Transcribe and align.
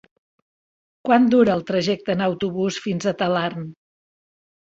Quant 1.09 1.27
dura 1.33 1.53
el 1.55 1.61
trajecte 1.67 2.13
en 2.17 2.23
autobús 2.29 2.79
fins 2.87 3.05
a 3.05 3.15
Talarn? 3.21 3.69